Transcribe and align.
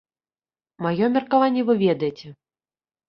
Маё 0.85 1.05
меркаванне 1.17 1.61
вы 1.71 1.79
ведаеце. 1.85 2.27